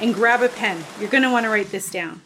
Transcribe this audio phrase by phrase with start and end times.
[0.00, 0.82] and grab a pen.
[1.00, 2.20] You're going to want to write this down.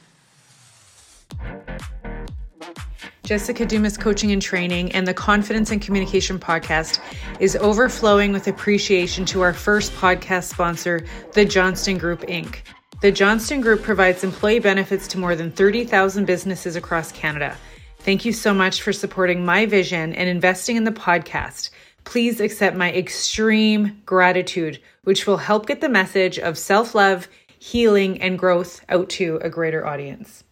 [3.31, 6.99] Jessica Dumas Coaching and Training and the Confidence and Communication Podcast
[7.39, 12.57] is overflowing with appreciation to our first podcast sponsor, the Johnston Group, Inc.
[13.03, 17.57] The Johnston Group provides employee benefits to more than 30,000 businesses across Canada.
[18.00, 21.71] Thank you so much for supporting my vision and investing in the podcast.
[22.05, 27.29] Please accept my extreme gratitude, which will help get the message of self love,
[27.61, 30.45] healing, and growth out to a greater audience.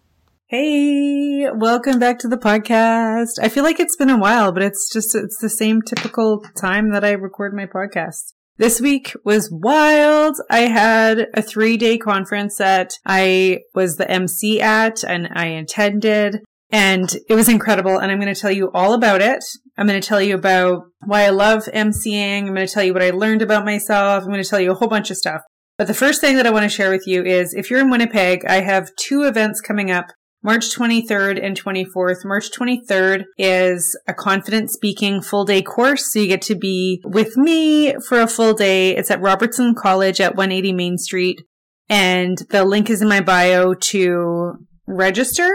[0.47, 3.39] Hey, welcome back to the podcast.
[3.43, 6.93] I feel like it's been a while, but it's just, it's the same typical time
[6.93, 8.35] that I record my podcast.
[8.59, 10.37] This week was wild.
[10.51, 16.41] I had a three day conference that I was the MC at and I attended
[16.71, 17.99] and it was incredible.
[17.99, 19.45] And I'm going to tell you all about it.
[19.77, 22.41] I'm going to tell you about why I love MCing.
[22.41, 24.25] I'm going to tell you what I learned about myself.
[24.25, 25.41] I'm going to tell you a whole bunch of stuff.
[25.79, 27.89] But the first thing that I want to share with you is if you're in
[27.89, 30.07] Winnipeg, I have two events coming up
[30.43, 32.25] March 23rd and 24th.
[32.25, 36.13] March 23rd is a confident speaking full day course.
[36.13, 38.97] So you get to be with me for a full day.
[38.97, 41.43] It's at Robertson College at 180 Main Street.
[41.89, 44.55] And the link is in my bio to
[44.89, 45.49] register.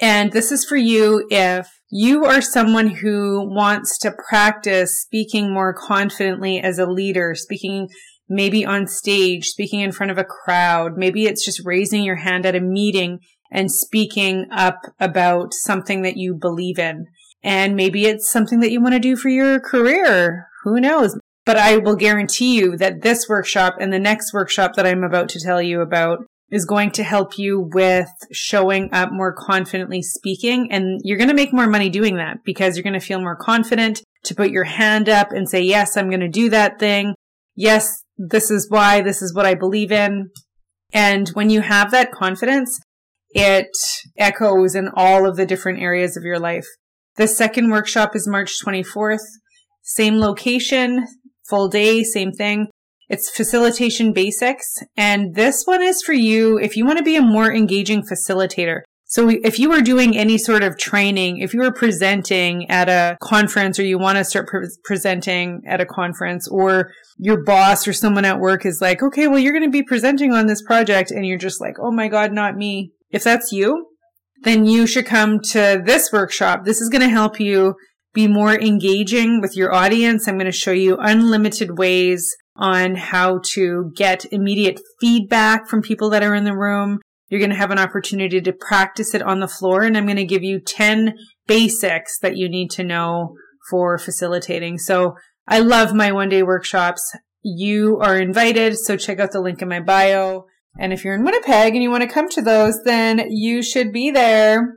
[0.00, 5.74] And this is for you if you are someone who wants to practice speaking more
[5.74, 7.88] confidently as a leader, speaking
[8.28, 10.96] maybe on stage, speaking in front of a crowd.
[10.96, 16.16] Maybe it's just raising your hand at a meeting and speaking up about something that
[16.16, 17.06] you believe in.
[17.42, 20.48] And maybe it's something that you want to do for your career.
[20.64, 21.16] Who knows?
[21.46, 25.30] But I will guarantee you that this workshop and the next workshop that I'm about
[25.30, 26.18] to tell you about
[26.50, 30.70] is going to help you with showing up more confidently speaking.
[30.72, 33.36] And you're going to make more money doing that because you're going to feel more
[33.36, 37.14] confident to put your hand up and say, yes, I'm going to do that thing.
[37.54, 40.30] Yes, this is why, this is what I believe in.
[40.92, 42.80] And when you have that confidence,
[43.30, 43.68] it
[44.16, 46.66] echoes in all of the different areas of your life.
[47.16, 49.18] The second workshop is March 24th.
[49.82, 51.06] Same location,
[51.48, 52.68] full day, same thing.
[53.08, 54.66] It's facilitation basics.
[54.96, 58.80] And this one is for you if you want to be a more engaging facilitator.
[59.10, 63.16] So if you are doing any sort of training, if you are presenting at a
[63.22, 67.94] conference or you want to start pre- presenting at a conference or your boss or
[67.94, 71.10] someone at work is like, okay, well, you're going to be presenting on this project
[71.10, 72.92] and you're just like, oh my God, not me.
[73.10, 73.86] If that's you,
[74.42, 76.66] then you should come to this workshop.
[76.66, 77.76] This is going to help you
[78.12, 80.28] be more engaging with your audience.
[80.28, 86.10] I'm going to show you unlimited ways on how to get immediate feedback from people
[86.10, 86.98] that are in the room.
[87.28, 89.82] You're going to have an opportunity to practice it on the floor.
[89.82, 91.14] And I'm going to give you 10
[91.46, 93.34] basics that you need to know
[93.70, 94.78] for facilitating.
[94.78, 95.14] So
[95.46, 97.16] I love my one day workshops.
[97.42, 98.78] You are invited.
[98.78, 100.44] So check out the link in my bio.
[100.78, 103.92] And if you're in Winnipeg and you want to come to those, then you should
[103.92, 104.76] be there.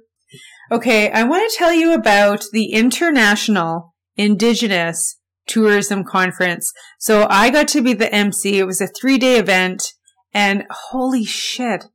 [0.72, 6.72] Okay, I want to tell you about the International Indigenous Tourism Conference.
[6.98, 8.58] So I got to be the MC.
[8.58, 9.94] It was a three day event
[10.34, 11.86] and holy shit.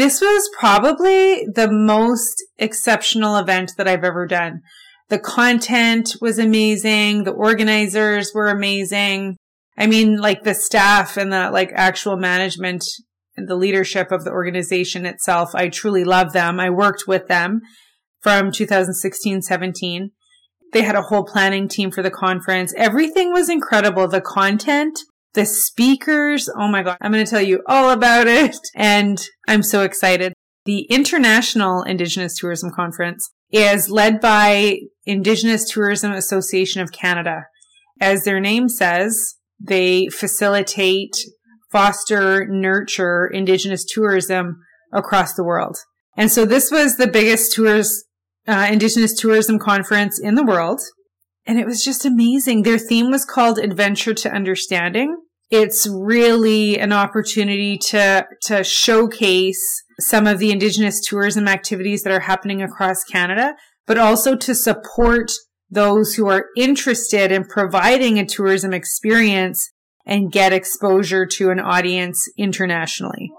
[0.00, 4.62] This was probably the most exceptional event that I've ever done.
[5.10, 7.24] The content was amazing.
[7.24, 9.36] The organizers were amazing.
[9.76, 12.82] I mean, like the staff and the like actual management
[13.36, 15.50] and the leadership of the organization itself.
[15.54, 16.58] I truly love them.
[16.58, 17.60] I worked with them
[18.22, 20.12] from 2016, 17.
[20.72, 22.72] They had a whole planning team for the conference.
[22.74, 24.08] Everything was incredible.
[24.08, 24.98] The content,
[25.34, 26.48] the speakers.
[26.54, 26.96] Oh my God.
[27.00, 28.56] I'm going to tell you all about it.
[28.74, 29.18] And
[29.48, 30.32] I'm so excited.
[30.64, 37.46] The International Indigenous Tourism Conference is led by Indigenous Tourism Association of Canada.
[38.00, 41.14] As their name says, they facilitate
[41.70, 44.60] foster, nurture indigenous tourism
[44.92, 45.76] across the world.
[46.16, 48.04] And so this was the biggest tours,
[48.46, 50.80] uh, indigenous tourism conference in the world.
[51.46, 52.62] And it was just amazing.
[52.62, 55.16] Their theme was called Adventure to Understanding.
[55.50, 59.60] It's really an opportunity to, to showcase
[59.98, 63.54] some of the indigenous tourism activities that are happening across Canada,
[63.86, 65.32] but also to support
[65.70, 69.70] those who are interested in providing a tourism experience
[70.06, 73.30] and get exposure to an audience internationally.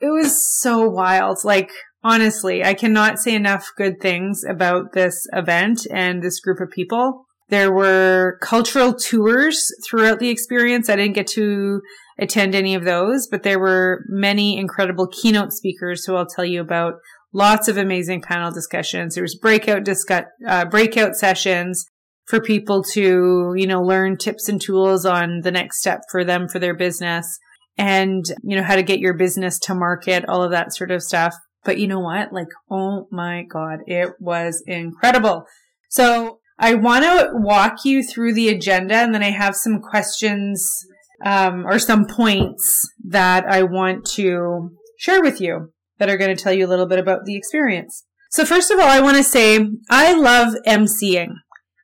[0.00, 1.38] it was so wild.
[1.44, 1.70] Like,
[2.02, 7.26] honestly, I cannot say enough good things about this event and this group of people.
[7.50, 10.88] There were cultural tours throughout the experience.
[10.88, 11.82] I didn't get to
[12.18, 16.60] attend any of those, but there were many incredible keynote speakers who I'll tell you
[16.60, 16.94] about.
[17.32, 19.14] Lots of amazing panel discussions.
[19.14, 21.86] There was breakout discuss, uh, breakout sessions
[22.26, 26.48] for people to, you know, learn tips and tools on the next step for them
[26.48, 27.38] for their business
[27.76, 31.02] and, you know, how to get your business to market, all of that sort of
[31.02, 31.34] stuff.
[31.64, 32.32] But you know what?
[32.32, 35.44] Like, oh my God, it was incredible.
[35.88, 40.70] So I want to walk you through the agenda and then I have some questions
[41.24, 46.42] um, or some points that I want to share with you that are going to
[46.42, 48.04] tell you a little bit about the experience.
[48.30, 51.32] So first of all, I want to say I love emceeing.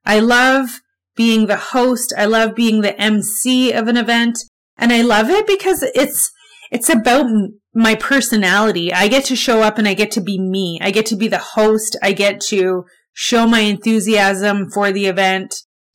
[0.04, 0.80] I love
[1.16, 2.12] being the host.
[2.16, 4.38] I love being the MC of an event.
[4.76, 6.30] And I love it because it's,
[6.70, 7.26] it's about
[7.74, 8.92] my personality.
[8.92, 10.78] I get to show up and I get to be me.
[10.82, 11.96] I get to be the host.
[12.02, 12.84] I get to
[13.18, 15.54] show my enthusiasm for the event.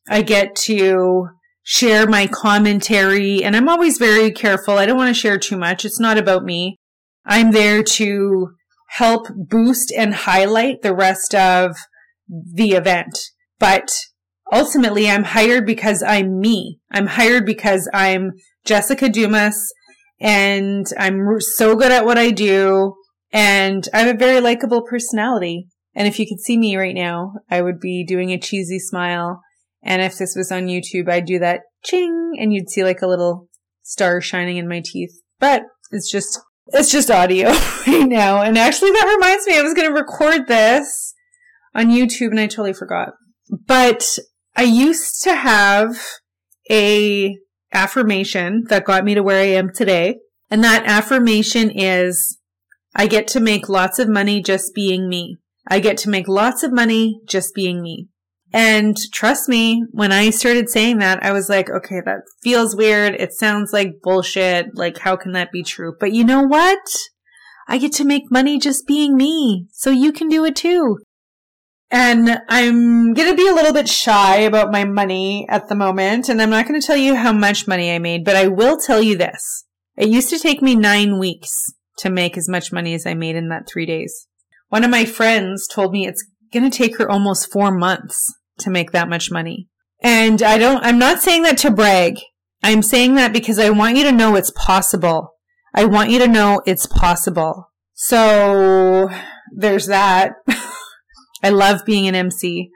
[0.09, 1.27] I get to
[1.61, 4.79] share my commentary and I'm always very careful.
[4.79, 5.85] I don't want to share too much.
[5.85, 6.77] It's not about me.
[7.23, 8.55] I'm there to
[8.89, 11.75] help boost and highlight the rest of
[12.27, 13.19] the event.
[13.59, 13.91] But
[14.51, 16.79] ultimately, I'm hired because I'm me.
[16.91, 18.31] I'm hired because I'm
[18.65, 19.71] Jessica Dumas
[20.19, 22.95] and I'm so good at what I do.
[23.31, 25.67] And I have a very likable personality.
[25.93, 29.41] And if you could see me right now, I would be doing a cheesy smile.
[29.83, 33.07] And if this was on YouTube, I'd do that ching and you'd see like a
[33.07, 33.49] little
[33.83, 35.21] star shining in my teeth.
[35.39, 37.49] But it's just, it's just audio
[37.87, 38.41] right now.
[38.41, 41.13] And actually that reminds me, I was going to record this
[41.75, 43.09] on YouTube and I totally forgot.
[43.67, 44.05] But
[44.55, 45.97] I used to have
[46.69, 47.35] a
[47.73, 50.19] affirmation that got me to where I am today.
[50.49, 52.37] And that affirmation is,
[52.93, 55.37] I get to make lots of money just being me.
[55.67, 58.07] I get to make lots of money just being me.
[58.53, 63.13] And trust me, when I started saying that, I was like, okay, that feels weird.
[63.15, 64.75] It sounds like bullshit.
[64.75, 65.95] Like, how can that be true?
[65.99, 66.79] But you know what?
[67.67, 69.67] I get to make money just being me.
[69.71, 70.97] So you can do it too.
[71.89, 76.27] And I'm going to be a little bit shy about my money at the moment.
[76.27, 78.77] And I'm not going to tell you how much money I made, but I will
[78.77, 79.65] tell you this.
[79.97, 81.51] It used to take me nine weeks
[81.99, 84.27] to make as much money as I made in that three days.
[84.71, 88.69] One of my friends told me it's going to take her almost four months to
[88.69, 89.67] make that much money.
[90.01, 92.19] And I don't, I'm not saying that to brag.
[92.63, 95.33] I'm saying that because I want you to know it's possible.
[95.75, 97.69] I want you to know it's possible.
[97.95, 99.09] So
[99.53, 100.35] there's that.
[101.43, 102.69] I love being an MC.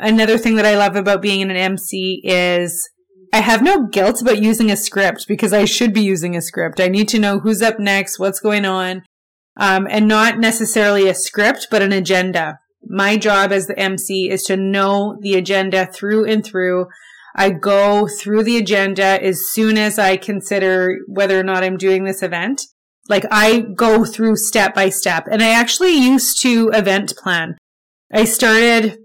[0.00, 2.90] Another thing that I love about being an MC is
[3.32, 6.80] I have no guilt about using a script because I should be using a script.
[6.80, 9.04] I need to know who's up next, what's going on,
[9.56, 12.58] um, and not necessarily a script, but an agenda.
[12.88, 16.86] My job as the MC is to know the agenda through and through.
[17.34, 22.04] I go through the agenda as soon as I consider whether or not I'm doing
[22.04, 22.62] this event.
[23.08, 27.56] Like I go through step by step and I actually used to event plan.
[28.12, 28.98] I started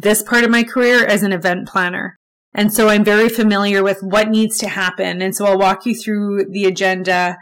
[0.00, 2.16] this part of my career as an event planner.
[2.54, 5.20] And so I'm very familiar with what needs to happen.
[5.20, 7.36] And so I'll walk you through the agenda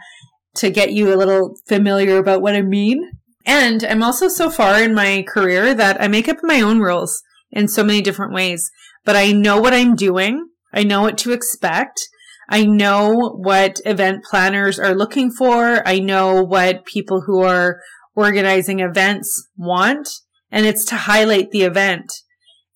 [0.55, 3.11] to get you a little familiar about what I mean.
[3.45, 7.21] And I'm also so far in my career that I make up my own rules
[7.51, 8.71] in so many different ways,
[9.03, 10.47] but I know what I'm doing.
[10.73, 12.07] I know what to expect.
[12.49, 15.87] I know what event planners are looking for.
[15.87, 17.79] I know what people who are
[18.15, 20.07] organizing events want
[20.51, 22.11] and it's to highlight the event.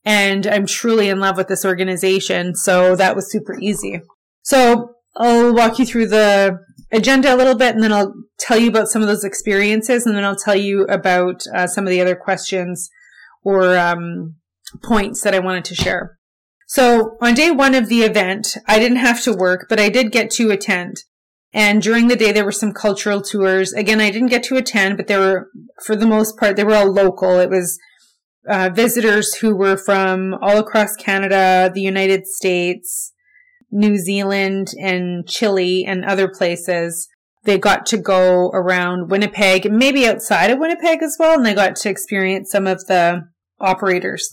[0.03, 2.55] And I'm truly in love with this organization.
[2.55, 4.01] So that was super easy.
[4.41, 6.59] So I'll walk you through the
[6.91, 10.15] agenda a little bit and then I'll tell you about some of those experiences and
[10.15, 12.89] then I'll tell you about uh, some of the other questions
[13.43, 14.35] or um,
[14.83, 16.17] points that I wanted to share.
[16.67, 20.11] So on day one of the event, I didn't have to work, but I did
[20.11, 20.97] get to attend.
[21.53, 23.71] And during the day, there were some cultural tours.
[23.71, 25.49] Again, I didn't get to attend, but they were,
[25.85, 27.39] for the most part, they were all local.
[27.39, 27.79] It was
[28.49, 33.13] uh, visitors who were from all across Canada, the United States,
[33.71, 37.07] New Zealand, and Chile, and other places.
[37.43, 41.75] They got to go around Winnipeg, maybe outside of Winnipeg as well, and they got
[41.77, 43.23] to experience some of the
[43.59, 44.27] operators,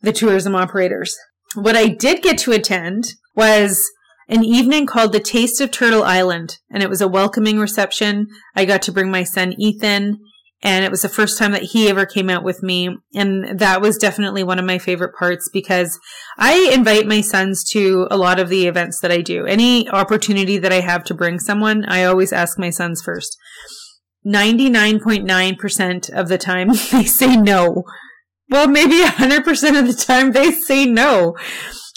[0.00, 1.16] the tourism operators.
[1.54, 3.80] What I did get to attend was
[4.28, 8.26] an evening called The Taste of Turtle Island, and it was a welcoming reception.
[8.56, 10.18] I got to bring my son Ethan,
[10.62, 12.96] and it was the first time that he ever came out with me.
[13.14, 15.98] And that was definitely one of my favorite parts because
[16.38, 19.44] I invite my sons to a lot of the events that I do.
[19.46, 23.36] Any opportunity that I have to bring someone, I always ask my sons first.
[24.26, 27.84] 99.9% of the time they say no.
[28.48, 31.34] Well, maybe 100% of the time they say no.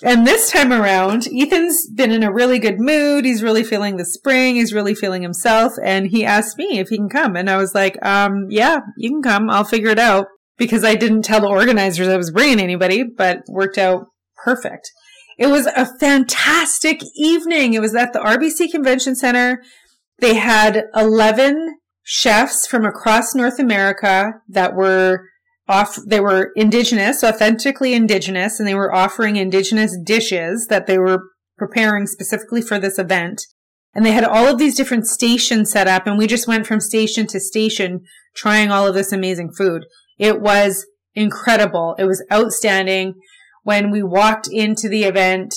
[0.03, 3.25] And this time around, Ethan's been in a really good mood.
[3.25, 4.55] He's really feeling the spring.
[4.55, 5.73] He's really feeling himself.
[5.83, 7.35] And he asked me if he can come.
[7.35, 9.49] And I was like, um, yeah, you can come.
[9.49, 10.27] I'll figure it out
[10.57, 14.05] because I didn't tell the organizers I was bringing anybody, but worked out
[14.43, 14.89] perfect.
[15.37, 17.73] It was a fantastic evening.
[17.73, 19.61] It was at the RBC Convention Center.
[20.19, 25.28] They had 11 chefs from across North America that were
[25.69, 31.21] off, they were indigenous, authentically indigenous, and they were offering indigenous dishes that they were
[31.57, 33.45] preparing specifically for this event.
[33.93, 36.79] And they had all of these different stations set up, and we just went from
[36.79, 38.01] station to station
[38.35, 39.85] trying all of this amazing food.
[40.17, 40.85] It was
[41.15, 41.95] incredible.
[41.97, 43.13] It was outstanding.
[43.63, 45.53] When we walked into the event,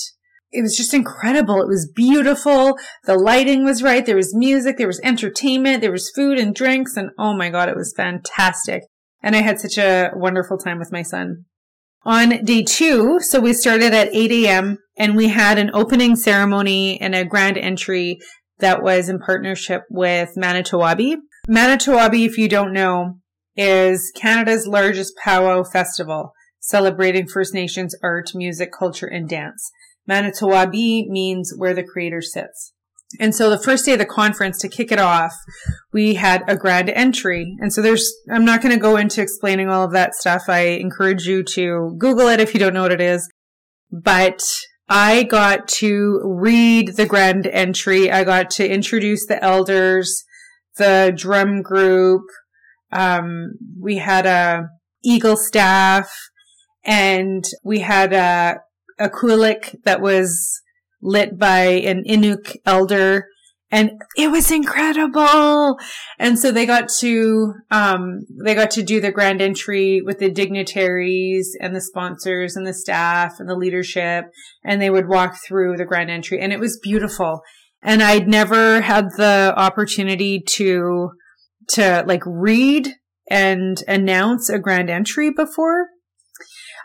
[0.51, 1.63] it was just incredible.
[1.63, 2.77] It was beautiful.
[3.05, 4.05] The lighting was right.
[4.05, 4.77] There was music.
[4.77, 5.81] There was entertainment.
[5.81, 6.97] There was food and drinks.
[6.97, 8.83] And oh my God, it was fantastic.
[9.23, 11.45] And I had such a wonderful time with my son.
[12.05, 14.79] On day two, so we started at 8 a.m.
[14.97, 18.19] and we had an opening ceremony and a grand entry
[18.59, 21.17] that was in partnership with Manito Ahbee.
[21.49, 23.19] Manitowabi, if you don't know,
[23.57, 29.71] is Canada's largest powwow festival, celebrating First Nations art, music, culture, and dance.
[30.07, 32.72] Manito Ahbee means where the creator sits.
[33.21, 35.33] And so the first day of the conference to kick it off,
[35.93, 37.57] we had a grand entry.
[37.61, 40.45] And so there's, I'm not going to go into explaining all of that stuff.
[40.49, 43.29] I encourage you to Google it if you don't know what it is.
[43.91, 44.43] But
[44.89, 48.11] I got to read the grand entry.
[48.11, 50.25] I got to introduce the elders,
[50.77, 52.23] the drum group.
[52.91, 54.69] Um, we had a
[55.05, 56.13] eagle staff
[56.85, 58.61] and we had a,
[58.99, 60.62] a qulliq that was
[61.03, 63.27] lit by an Inuk elder
[63.73, 65.79] and it was incredible.
[66.19, 70.31] And so they got to, um, they got to do the grand entry with the
[70.31, 74.27] dignitaries and the sponsors and the staff and the leadership.
[74.63, 77.41] And they would walk through the grand entry and it was beautiful.
[77.83, 81.13] And I'd never had the opportunity to,
[81.71, 82.91] to like read
[83.31, 85.87] and announce a grand entry before.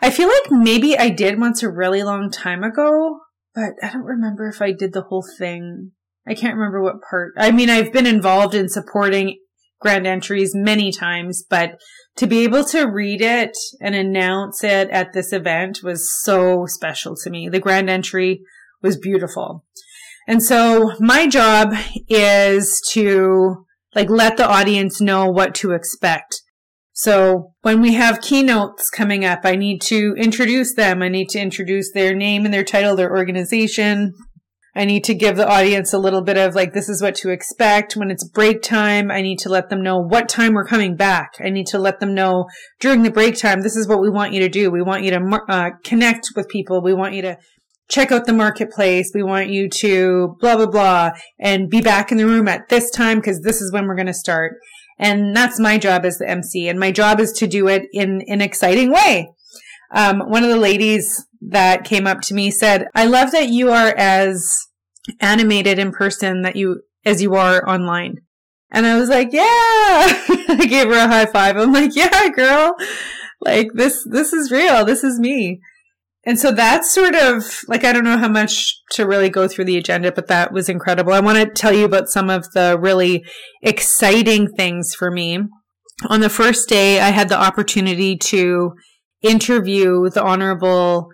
[0.00, 3.18] I feel like maybe I did once a really long time ago,
[3.58, 5.90] but I don't remember if I did the whole thing.
[6.26, 7.32] I can't remember what part.
[7.36, 9.38] I mean, I've been involved in supporting
[9.80, 11.80] grand entries many times, but
[12.16, 17.16] to be able to read it and announce it at this event was so special
[17.16, 17.48] to me.
[17.48, 18.42] The grand entry
[18.80, 19.64] was beautiful.
[20.28, 21.72] And so my job
[22.08, 26.42] is to like let the audience know what to expect.
[26.98, 31.00] So when we have keynotes coming up, I need to introduce them.
[31.00, 34.14] I need to introduce their name and their title, their organization.
[34.74, 37.30] I need to give the audience a little bit of like, this is what to
[37.30, 37.94] expect.
[37.94, 41.34] When it's break time, I need to let them know what time we're coming back.
[41.38, 42.46] I need to let them know
[42.80, 44.68] during the break time, this is what we want you to do.
[44.68, 46.82] We want you to uh, connect with people.
[46.82, 47.38] We want you to
[47.88, 49.12] check out the marketplace.
[49.14, 52.90] We want you to blah, blah, blah and be back in the room at this
[52.90, 54.56] time because this is when we're going to start.
[54.98, 56.68] And that's my job as the MC.
[56.68, 59.30] And my job is to do it in an exciting way.
[59.94, 63.70] Um, one of the ladies that came up to me said, I love that you
[63.70, 64.54] are as
[65.20, 68.16] animated in person that you, as you are online.
[68.70, 71.56] And I was like, yeah, I gave her a high five.
[71.56, 72.74] I'm like, yeah, girl,
[73.40, 74.84] like this, this is real.
[74.84, 75.60] This is me.
[76.26, 79.64] And so that's sort of like, I don't know how much to really go through
[79.64, 81.12] the agenda, but that was incredible.
[81.12, 83.24] I want to tell you about some of the really
[83.62, 85.38] exciting things for me.
[86.08, 88.72] On the first day, I had the opportunity to
[89.22, 91.08] interview the Honorable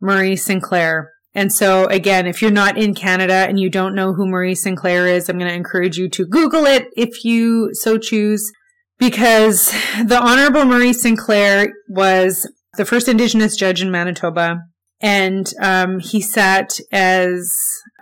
[0.00, 1.12] Murray Sinclair.
[1.34, 5.06] And so again, if you're not in Canada and you don't know who Murray Sinclair
[5.06, 8.50] is, I'm going to encourage you to Google it if you so choose
[8.98, 9.70] because
[10.04, 14.58] the Honorable Murray Sinclair was the first Indigenous judge in Manitoba.
[15.00, 17.52] And um, he sat as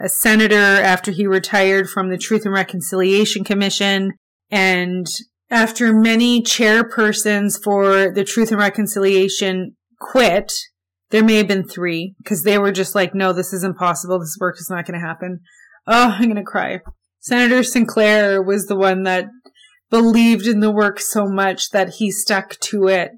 [0.00, 4.12] a senator after he retired from the Truth and Reconciliation Commission.
[4.50, 5.06] And
[5.50, 10.52] after many chairpersons for the Truth and Reconciliation quit,
[11.10, 14.20] there may have been three because they were just like, no, this is impossible.
[14.20, 15.40] This work is not going to happen.
[15.86, 16.78] Oh, I'm going to cry.
[17.20, 19.26] Senator Sinclair was the one that
[19.90, 23.12] believed in the work so much that he stuck to it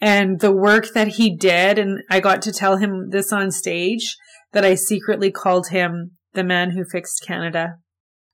[0.00, 1.78] and the work that he did.
[1.78, 4.16] And I got to tell him this on stage
[4.52, 7.76] that I secretly called him the man who fixed Canada.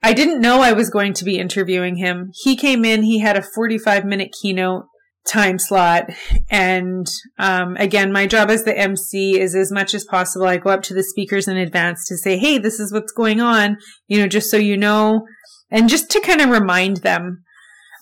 [0.02, 2.30] I didn't know I was going to be interviewing him.
[2.42, 4.84] He came in, he had a 45 minute keynote
[5.26, 6.10] time slot.
[6.50, 7.06] And
[7.38, 10.46] um, again, my job as the MC is as much as possible.
[10.46, 13.40] I go up to the speakers in advance to say, hey, this is what's going
[13.40, 13.76] on,
[14.08, 15.24] you know, just so you know,
[15.70, 17.44] and just to kind of remind them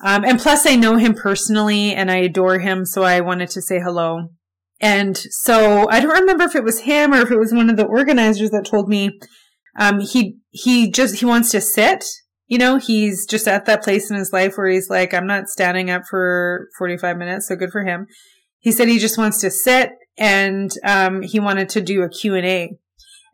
[0.02, 2.86] Um, and plus I know him personally and I adore him.
[2.86, 4.30] So I wanted to say hello.
[4.80, 7.76] And so I don't remember if it was him or if it was one of
[7.76, 9.18] the organizers that told me,
[9.78, 12.04] um, he, he just, he wants to sit.
[12.46, 15.48] You know, he's just at that place in his life where he's like, I'm not
[15.48, 17.48] standing up for 45 minutes.
[17.48, 18.06] So good for him.
[18.58, 22.76] He said he just wants to sit and, um, he wanted to do a Q&A.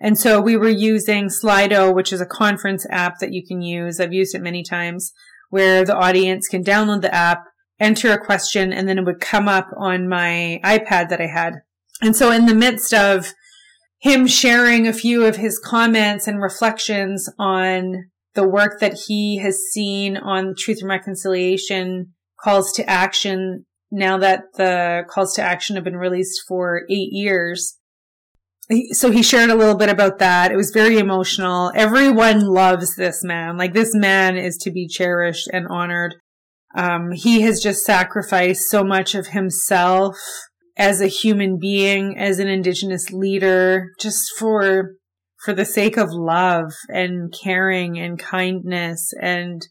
[0.00, 3.98] And so we were using Slido, which is a conference app that you can use.
[3.98, 5.12] I've used it many times
[5.50, 7.44] where the audience can download the app,
[7.78, 11.54] enter a question, and then it would come up on my iPad that I had.
[12.00, 13.32] And so in the midst of
[13.98, 19.58] him sharing a few of his comments and reflections on the work that he has
[19.72, 25.84] seen on Truth and Reconciliation calls to action now that the calls to action have
[25.84, 27.78] been released for eight years
[28.92, 30.50] so he shared a little bit about that.
[30.50, 31.70] It was very emotional.
[31.74, 33.56] Everyone loves this man.
[33.56, 36.16] Like this man is to be cherished and honored.
[36.76, 40.16] Um, he has just sacrificed so much of himself
[40.76, 44.96] as a human being, as an indigenous leader, just for,
[45.44, 49.12] for the sake of love and caring and kindness.
[49.22, 49.62] And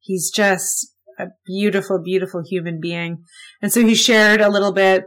[0.00, 3.24] he's just a beautiful, beautiful human being.
[3.60, 5.04] And so he shared a little bit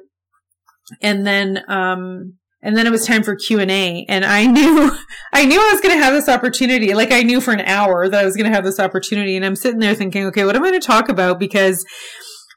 [1.01, 4.91] and then, um, and then it was time for q&a and i knew
[5.33, 8.07] i knew i was going to have this opportunity like i knew for an hour
[8.07, 10.55] that i was going to have this opportunity and i'm sitting there thinking okay what
[10.55, 11.39] am i going to talk about?
[11.39, 11.85] Because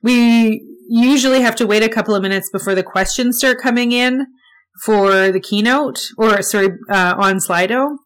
[0.03, 4.27] we usually have to wait a couple of minutes before the questions start coming in
[4.83, 7.97] for the keynote or sorry uh, on slido.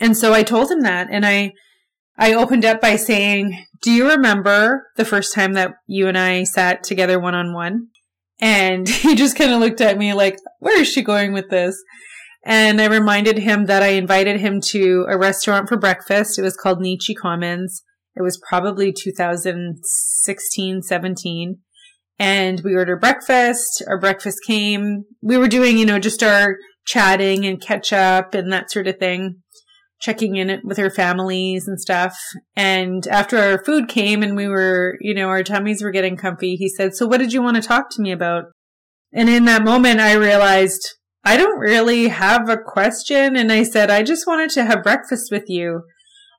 [0.00, 1.52] And so i told him that and i
[2.18, 6.44] i opened up by saying do you remember the first time that you and i
[6.44, 7.88] sat together one on one
[8.40, 11.76] and he just kind of looked at me like, where is she going with this?
[12.44, 16.38] And I reminded him that I invited him to a restaurant for breakfast.
[16.38, 17.82] It was called Neechi Commons.
[18.16, 21.58] It was probably 2016, 17.
[22.18, 23.82] And we ordered breakfast.
[23.86, 25.04] Our breakfast came.
[25.22, 28.98] We were doing, you know, just our chatting and catch up and that sort of
[28.98, 29.42] thing
[30.00, 32.16] checking in with her families and stuff.
[32.54, 36.56] And after our food came and we were, you know, our tummies were getting comfy,
[36.56, 38.44] he said, So what did you want to talk to me about?
[39.12, 43.36] And in that moment, I realized I don't really have a question.
[43.36, 45.82] And I said, I just wanted to have breakfast with you.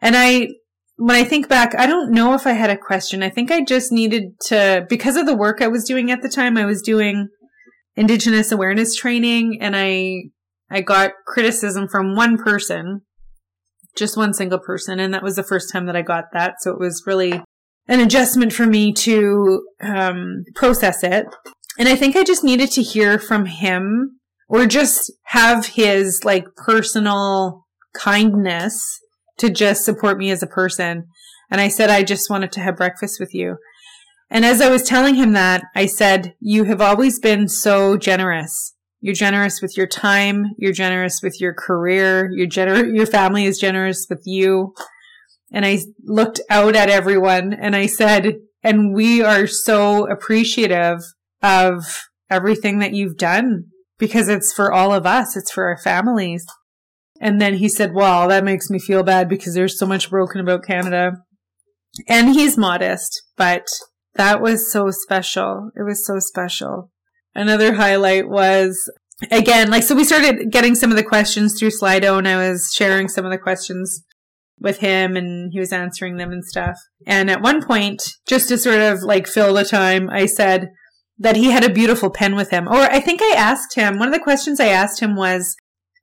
[0.02, 0.50] And I,
[0.96, 3.24] when I think back, I don't know if I had a question.
[3.24, 6.30] I think I just needed to, because of the work I was doing at the
[6.30, 7.28] time, I was doing
[7.96, 10.30] Indigenous awareness training and I,
[10.72, 13.02] I got criticism from one person
[14.00, 15.00] just one single person.
[15.00, 16.56] And that was the first time that I got that.
[16.62, 17.44] So it was really
[17.88, 21.28] an adjustment for me to um, process it.
[21.78, 26.46] And I think I just needed to hear from him or just have his like
[26.56, 28.82] personal kindness
[29.38, 31.06] to just support me as a person.
[31.52, 33.58] And I said, I just wanted to have breakfast with you.
[34.30, 38.76] And as I was telling him that, I said, you have always been so generous.
[39.02, 40.46] You're generous with your time.
[40.58, 42.30] You're generous with your career.
[42.32, 44.74] You're gener- your family is generous with you.
[45.52, 51.00] And I looked out at everyone and I said, and we are so appreciative
[51.42, 51.84] of
[52.30, 53.66] everything that you've done
[53.98, 55.36] because it's for all of us.
[55.36, 56.46] It's for our families.
[57.22, 60.40] And then he said, well, that makes me feel bad because there's so much broken
[60.40, 61.24] about Canada.
[62.08, 63.68] And he's modest, but
[64.16, 65.72] that was so special.
[65.76, 66.92] It was so special.
[67.36, 68.90] Another highlight was
[69.32, 72.72] again, like, so we started getting some of the questions through Slido and I was
[72.74, 74.04] sharing some of the questions
[74.60, 76.78] with him and he was answering them and stuff.
[77.06, 80.70] And at one point, just to sort of like fill the time, I said
[81.18, 82.68] that he had a beautiful pen with him.
[82.68, 85.56] Or I think I asked him, one of the questions I asked him was,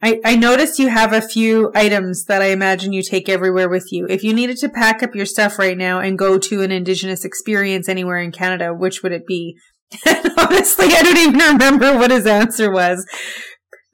[0.03, 3.91] I, I noticed you have a few items that I imagine you take everywhere with
[3.91, 4.07] you.
[4.11, 7.25] If you needed to pack up your stuff right now and go to an Indigenous
[7.25, 9.57] experience anywhere in Canada, which would it be?
[10.05, 13.07] And honestly, I don't even remember what his answer was.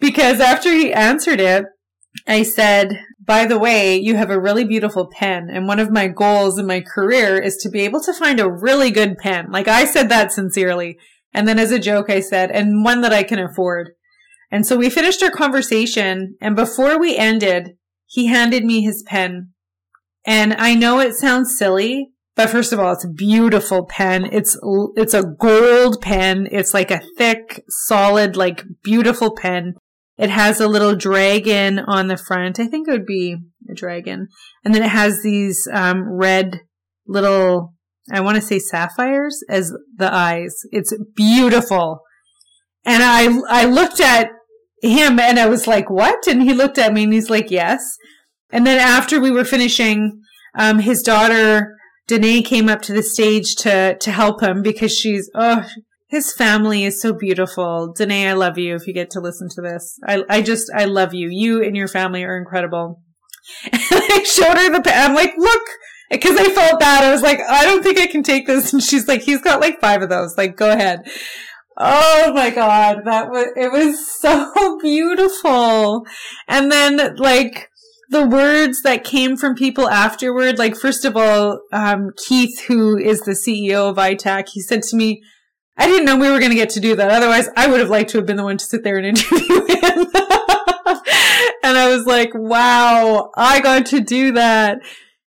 [0.00, 1.64] Because after he answered it,
[2.26, 5.48] I said, by the way, you have a really beautiful pen.
[5.52, 8.50] And one of my goals in my career is to be able to find a
[8.50, 9.50] really good pen.
[9.50, 10.98] Like I said that sincerely.
[11.32, 13.92] And then as a joke, I said, and one that I can afford.
[14.50, 16.36] And so we finished our conversation.
[16.40, 17.76] And before we ended,
[18.06, 19.52] he handed me his pen.
[20.26, 24.24] And I know it sounds silly, but first of all, it's a beautiful pen.
[24.24, 24.58] It's,
[24.96, 26.48] it's a gold pen.
[26.50, 29.74] It's like a thick, solid, like beautiful pen.
[30.16, 32.58] It has a little dragon on the front.
[32.58, 33.36] I think it would be
[33.70, 34.28] a dragon.
[34.64, 36.60] And then it has these, um, red
[37.06, 37.74] little,
[38.10, 40.54] I want to say sapphires as the eyes.
[40.70, 42.00] It's beautiful.
[42.84, 44.30] And I, I looked at
[44.82, 46.26] him and I was like, what?
[46.26, 47.82] And he looked at me and he's like, yes.
[48.50, 50.22] And then after we were finishing,
[50.58, 55.30] um, his daughter Danae came up to the stage to, to help him because she's,
[55.34, 55.66] oh,
[56.08, 57.92] his family is so beautiful.
[57.96, 59.98] Danae, I love you if you get to listen to this.
[60.06, 61.28] I, I just, I love you.
[61.30, 63.00] You and your family are incredible.
[63.72, 65.62] And I showed her the, I'm like, look,
[66.12, 67.02] because I felt bad.
[67.02, 68.72] I was like, I don't think I can take this.
[68.72, 70.36] And she's like, he's got like five of those.
[70.36, 71.00] Like, go ahead.
[71.78, 72.98] Oh my God.
[73.04, 76.04] That was, it was so beautiful.
[76.46, 77.70] And then like,
[78.12, 83.22] the words that came from people afterward, like first of all, um, Keith, who is
[83.22, 85.22] the CEO of ITAC, he said to me,
[85.78, 87.10] I didn't know we were going to get to do that.
[87.10, 89.60] Otherwise, I would have liked to have been the one to sit there and interview
[89.66, 90.06] him.
[91.64, 94.78] and I was like, wow, I got to do that.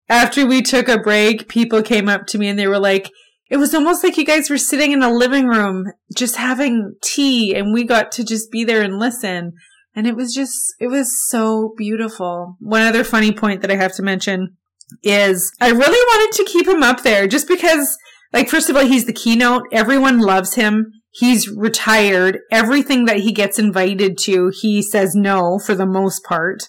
[0.07, 3.09] After we took a break, people came up to me and they were like,
[3.49, 7.55] it was almost like you guys were sitting in a living room just having tea
[7.55, 9.53] and we got to just be there and listen.
[9.95, 12.57] And it was just, it was so beautiful.
[12.59, 14.57] One other funny point that I have to mention
[15.03, 17.97] is I really wanted to keep him up there just because,
[18.33, 19.63] like, first of all, he's the keynote.
[19.71, 20.91] Everyone loves him.
[21.11, 22.39] He's retired.
[22.51, 26.63] Everything that he gets invited to, he says no for the most part.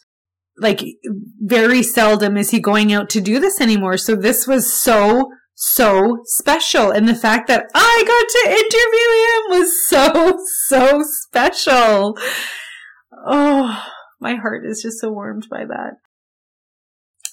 [0.56, 0.84] Like,
[1.40, 3.96] very seldom is he going out to do this anymore.
[3.96, 6.92] So this was so, so special.
[6.92, 12.16] And the fact that I got to interview him was so, so special.
[13.24, 13.84] Oh,
[14.20, 15.94] my heart is just so warmed by that.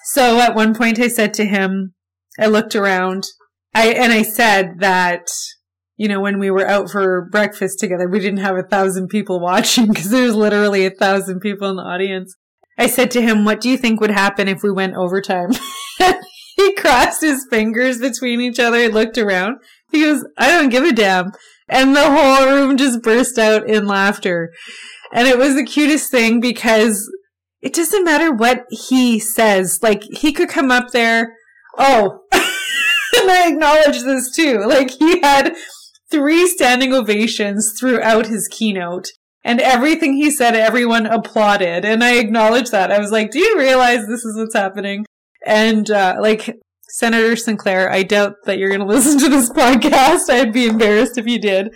[0.06, 1.94] So at one point I said to him,
[2.40, 3.26] I looked around,
[3.74, 5.28] I, and I said that,
[5.96, 9.40] you know, when we were out for breakfast together, we didn't have a thousand people
[9.42, 12.36] watching because there was literally a thousand people in the audience.
[12.78, 15.52] I said to him, what do you think would happen if we went overtime?
[16.56, 19.58] he crossed his fingers between each other and looked around.
[19.92, 21.32] He goes, I don't give a damn.
[21.70, 24.52] And the whole room just burst out in laughter.
[25.14, 27.08] And it was the cutest thing because
[27.62, 29.80] it doesn't matter what he says.
[29.84, 31.36] Like, he could come up there.
[31.78, 34.66] Oh, and I acknowledge this too.
[34.66, 35.56] Like, he had
[36.10, 39.12] three standing ovations throughout his keynote.
[39.44, 41.86] And everything he said, everyone applauded.
[41.86, 42.92] And I acknowledge that.
[42.92, 45.06] I was like, do you realize this is what's happening?
[45.46, 46.58] And, uh, like,
[46.90, 50.30] Senator Sinclair, I doubt that you're going to listen to this podcast.
[50.30, 51.70] I'd be embarrassed if you did.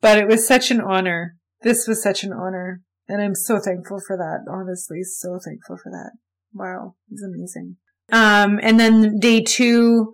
[0.00, 2.82] But it was such an honor this was such an honor.
[3.08, 4.44] And I'm so thankful for that.
[4.50, 6.12] Honestly, so thankful for that.
[6.52, 6.94] Wow.
[7.10, 7.76] It's amazing.
[8.12, 10.12] Um, and then day two,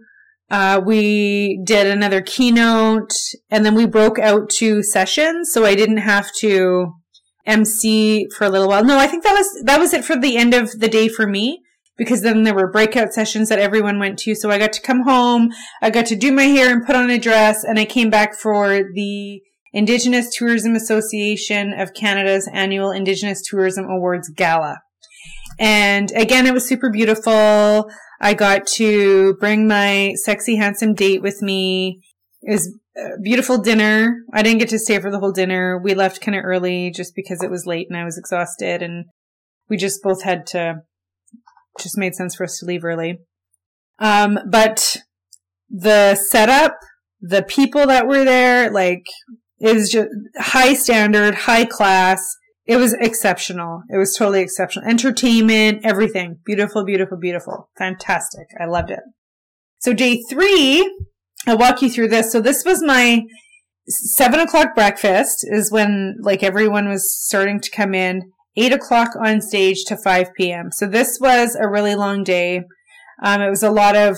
[0.51, 3.13] uh, we did another keynote
[3.51, 5.51] and then we broke out to sessions.
[5.53, 6.95] So I didn't have to
[7.47, 8.85] MC for a little while.
[8.85, 11.27] No, I think that was, that was it for the end of the day for
[11.27, 11.63] me
[11.97, 14.35] because then there were breakout sessions that everyone went to.
[14.35, 15.51] So I got to come home.
[15.83, 18.35] I got to do my hair and put on a dress and I came back
[18.35, 24.79] for the Indigenous Tourism Association of Canada's annual Indigenous Tourism Awards Gala.
[25.59, 27.91] And again, it was super beautiful.
[28.21, 32.01] I got to bring my sexy, handsome date with me.
[32.43, 34.17] It was a beautiful dinner.
[34.33, 35.79] I didn't get to stay for the whole dinner.
[35.83, 39.07] We left kind of early just because it was late and I was exhausted and
[39.69, 40.83] we just both had to,
[41.79, 43.19] just made sense for us to leave early.
[43.99, 44.97] Um, but
[45.69, 46.77] the setup,
[47.21, 49.05] the people that were there, like
[49.61, 52.37] is just high standard, high class.
[52.67, 53.83] It was exceptional.
[53.91, 54.87] It was totally exceptional.
[54.87, 56.39] Entertainment, everything.
[56.45, 57.69] Beautiful, beautiful, beautiful.
[57.79, 58.47] Fantastic.
[58.61, 59.01] I loved it.
[59.81, 60.89] So day three,
[61.47, 62.33] I'll walk you through this.
[62.33, 63.25] So this was my
[63.87, 68.33] seven o'clock breakfast is when like everyone was starting to come in.
[68.57, 70.71] Eight o'clock on stage to 5 p.m.
[70.73, 72.63] So this was a really long day.
[73.23, 74.17] Um, it was a lot of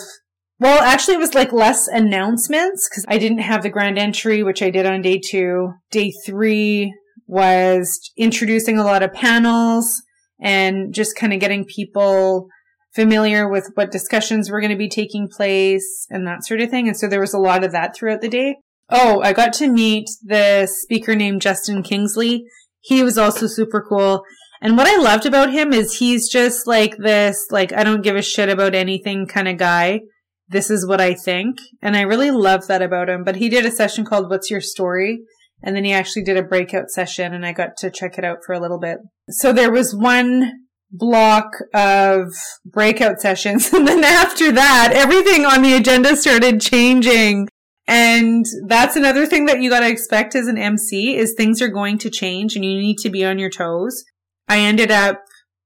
[0.62, 4.62] well, actually, it was like less announcements because I didn't have the grand entry, which
[4.62, 5.72] I did on day two.
[5.90, 6.94] Day three
[7.26, 10.02] was introducing a lot of panels
[10.40, 12.46] and just kind of getting people
[12.94, 16.86] familiar with what discussions were going to be taking place and that sort of thing.
[16.86, 18.54] And so there was a lot of that throughout the day.
[18.88, 22.44] Oh, I got to meet the speaker named Justin Kingsley.
[22.80, 24.22] He was also super cool.
[24.60, 28.14] And what I loved about him is he's just like this, like, I don't give
[28.14, 30.02] a shit about anything kind of guy
[30.48, 31.58] this is what I think.
[31.80, 33.24] And I really love that about him.
[33.24, 35.20] But he did a session called What's Your Story?
[35.62, 38.38] And then he actually did a breakout session and I got to check it out
[38.44, 38.98] for a little bit.
[39.30, 40.52] So there was one
[40.90, 42.28] block of
[42.64, 43.72] breakout sessions.
[43.72, 47.48] And then after that, everything on the agenda started changing.
[47.88, 51.68] And that's another thing that you got to expect as an MC is things are
[51.68, 54.04] going to change and you need to be on your toes.
[54.48, 55.22] I ended up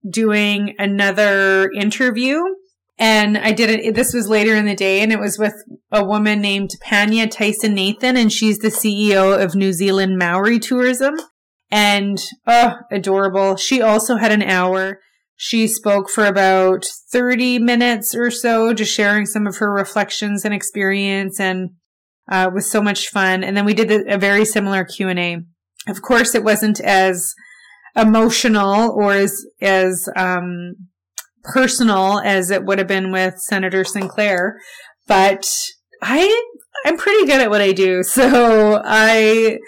[0.08, 2.40] doing another interview
[2.98, 5.54] and I did it, this was later in the day and it was with
[5.92, 11.16] a woman named Pania Tyson Nathan and she's the CEO of New Zealand Maori Tourism.
[11.70, 13.56] And, oh, adorable.
[13.56, 15.00] She also had an hour.
[15.34, 20.54] She spoke for about 30 minutes or so, just sharing some of her reflections and
[20.54, 21.70] experience and
[22.30, 23.44] uh, was so much fun.
[23.44, 25.38] And then we did a very similar Q&A.
[25.88, 27.34] Of course, it wasn't as
[27.94, 30.76] emotional or as, as, um,
[31.46, 34.58] personal as it would have been with Senator Sinclair,
[35.06, 35.48] but
[36.02, 36.44] I,
[36.84, 38.02] I'm pretty good at what I do.
[38.04, 39.58] So I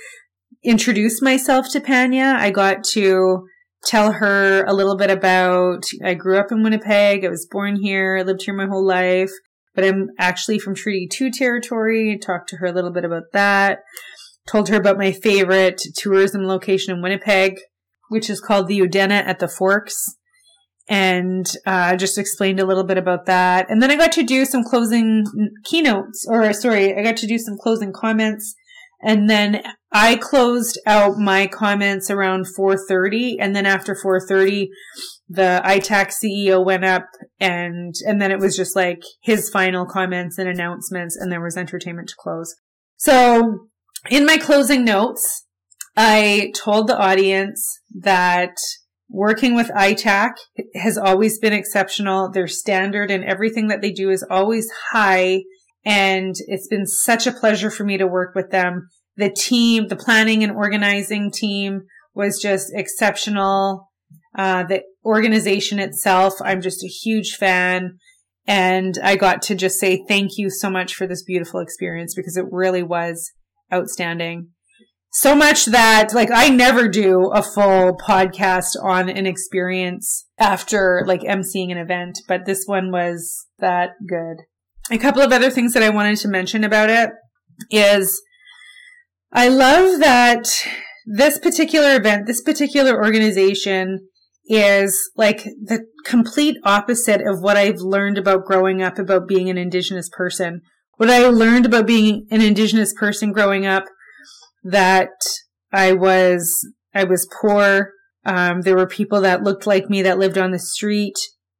[0.64, 2.34] introduced myself to Pania.
[2.34, 3.46] I got to
[3.84, 7.24] tell her a little bit about, I grew up in Winnipeg.
[7.24, 8.18] I was born here.
[8.18, 9.30] I lived here my whole life
[9.78, 12.18] but I'm actually from Treaty 2 territory.
[12.18, 13.84] Talked to her a little bit about that.
[14.50, 17.60] Told her about my favorite tourism location in Winnipeg,
[18.08, 20.16] which is called the Oodena at the Forks.
[20.88, 23.66] And uh, just explained a little bit about that.
[23.68, 25.24] And then I got to do some closing
[25.64, 28.54] keynotes, or sorry, I got to do some closing comments.
[29.02, 34.68] And then I closed out my comments around 4:30 and then after 4:30
[35.28, 37.04] the ITAC CEO went up
[37.38, 41.56] and, and then it was just like his final comments and announcements and there was
[41.56, 42.54] entertainment to close.
[42.96, 43.68] So
[44.10, 45.44] in my closing notes,
[45.96, 48.56] I told the audience that
[49.08, 50.32] working with ITAC
[50.74, 52.30] has always been exceptional.
[52.30, 55.42] Their standard and everything that they do is always high.
[55.84, 58.88] And it's been such a pleasure for me to work with them.
[59.16, 61.82] The team, the planning and organizing team
[62.14, 63.88] was just exceptional.
[64.36, 67.98] Uh, the organization itself, I'm just a huge fan.
[68.46, 72.36] And I got to just say thank you so much for this beautiful experience because
[72.36, 73.32] it really was
[73.72, 74.50] outstanding.
[75.10, 81.22] So much that like I never do a full podcast on an experience after like
[81.22, 84.44] emceeing an event, but this one was that good.
[84.90, 87.10] A couple of other things that I wanted to mention about it
[87.70, 88.22] is
[89.32, 90.46] I love that
[91.06, 94.08] this particular event, this particular organization
[94.46, 99.58] is like the complete opposite of what I've learned about growing up about being an
[99.58, 100.62] indigenous person.
[100.96, 103.84] What I learned about being an indigenous person growing up
[104.70, 105.10] that
[105.72, 107.92] I was I was poor.
[108.24, 111.14] Um, there were people that looked like me that lived on the street.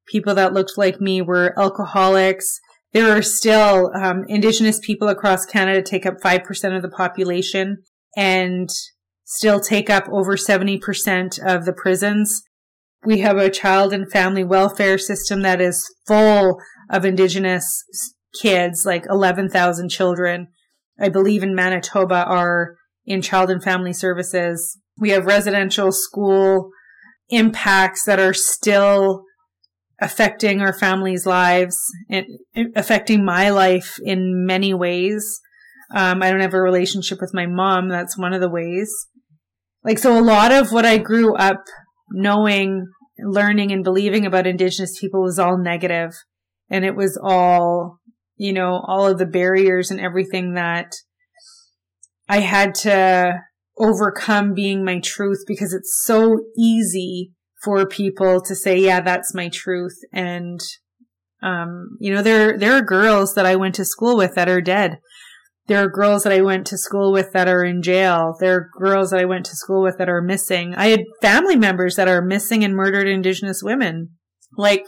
[0.07, 2.47] People that looked like me were alcoholics.
[2.92, 7.83] There are still um, indigenous people across Canada take up five percent of the population
[8.16, 8.68] and
[9.25, 12.42] still take up over seventy percent of the prisons.
[13.05, 16.59] We have a child and family welfare system that is full
[16.90, 17.64] of Indigenous
[18.40, 20.49] kids, like 11,000 children.
[20.99, 22.77] I believe in Manitoba are
[23.09, 24.79] in child and family services.
[24.99, 26.71] We have residential school
[27.31, 29.23] impacts that are still
[30.01, 31.77] affecting our families' lives
[32.09, 32.27] and
[32.77, 35.40] affecting my life in many ways.
[35.94, 37.88] Um, I don't have a relationship with my mom.
[37.88, 38.92] That's one of the ways.
[39.83, 41.64] Like, so a lot of what I grew up
[42.11, 42.85] knowing,
[43.18, 46.12] learning and believing about indigenous people was all negative
[46.68, 47.99] and it was all,
[48.37, 50.92] you know, all of the barriers and everything that
[52.28, 53.40] I had to
[53.78, 59.48] overcome being my truth because it's so easy for people to say, yeah, that's my
[59.48, 59.98] truth.
[60.12, 60.60] And,
[61.42, 64.60] um, you know, there, there are girls that I went to school with that are
[64.60, 64.98] dead
[65.68, 68.34] there are girls that I went to school with that are in jail.
[68.40, 70.74] There are girls that I went to school with that are missing.
[70.74, 74.08] I had family members that are missing and murdered Indigenous women.
[74.56, 74.84] Like,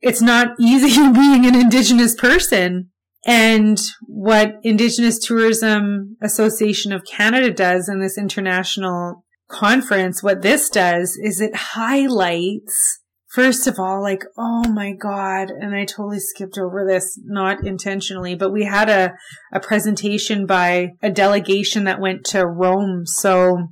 [0.00, 2.91] it's not easy being an Indigenous person.
[3.24, 11.16] And what Indigenous Tourism Association of Canada does in this international conference, what this does
[11.22, 13.00] is it highlights
[13.32, 15.48] First of all, like, oh my God.
[15.48, 19.14] And I totally skipped over this, not intentionally, but we had a,
[19.54, 23.06] a presentation by a delegation that went to Rome.
[23.06, 23.68] So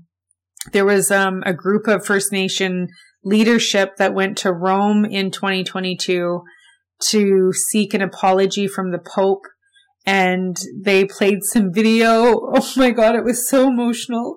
[0.73, 2.89] there was, um, a group of First Nation
[3.23, 6.41] leadership that went to Rome in 2022
[7.09, 9.43] to seek an apology from the Pope
[10.07, 12.35] and they played some video.
[12.55, 14.37] Oh my God, it was so emotional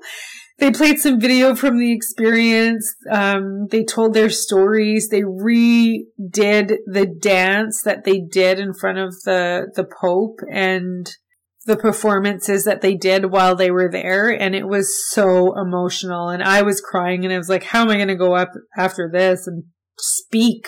[0.59, 2.95] they played some video from the experience.
[3.09, 5.09] Um, they told their stories.
[5.09, 11.09] They redid the dance that they did in front of the, the Pope and
[11.65, 14.29] the performances that they did while they were there.
[14.29, 16.29] And it was so emotional.
[16.29, 18.51] And I was crying and I was like, how am I going to go up
[18.77, 19.63] after this and
[19.97, 20.67] speak?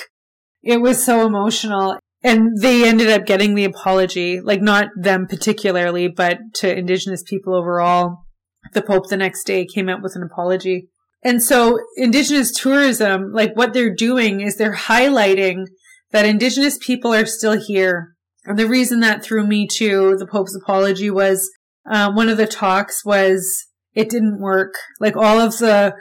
[0.65, 1.97] It was so emotional.
[2.23, 7.55] And they ended up getting the apology, like not them particularly, but to Indigenous people
[7.55, 8.25] overall
[8.73, 10.89] the Pope the next day came out with an apology.
[11.23, 15.65] And so Indigenous tourism, like what they're doing is they're highlighting
[16.11, 18.15] that Indigenous people are still here.
[18.45, 21.49] And the reason that threw me to the Pope's apology was
[21.89, 24.73] uh, one of the talks was it didn't work.
[24.99, 25.95] Like all of the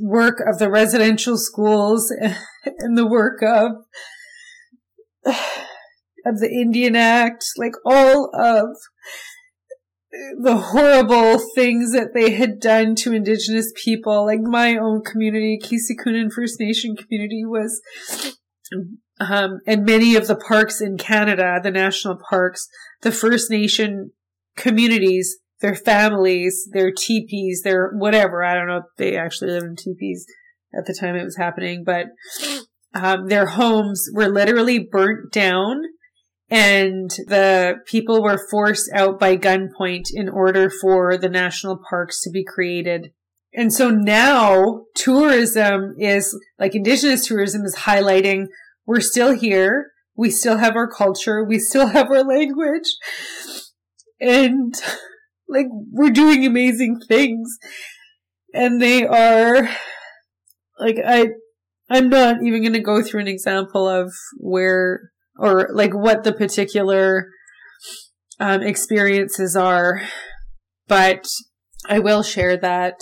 [0.00, 2.12] work of the residential schools
[2.64, 3.72] and the work of
[6.26, 8.76] of the Indian Act, like all of
[10.42, 16.32] the horrible things that they had done to indigenous people, like my own community, Keeseekoowenin
[16.32, 17.80] First Nation community was,
[19.20, 22.68] um, and many of the parks in Canada, the national parks,
[23.02, 24.10] the First Nation
[24.56, 28.42] communities, their families, their teepees, their whatever.
[28.42, 30.26] I don't know if they actually lived in teepees
[30.76, 32.06] at the time it was happening, but
[32.94, 35.82] um, their homes were literally burnt down
[36.50, 42.30] and the people were forced out by gunpoint in order for the national parks to
[42.30, 43.12] be created.
[43.52, 48.46] And so now tourism is like indigenous tourism is highlighting
[48.86, 49.92] we're still here.
[50.16, 51.44] We still have our culture.
[51.44, 52.96] We still have our language.
[54.20, 54.74] And
[55.50, 57.58] like we're doing amazing things.
[58.54, 59.68] And they are
[60.78, 61.28] like I
[61.90, 66.32] I'm not even going to go through an example of where or like what the
[66.32, 67.26] particular
[68.38, 70.02] um, experiences are,
[70.86, 71.26] but
[71.88, 73.00] I will share that